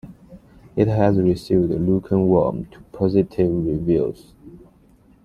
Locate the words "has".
0.87-1.19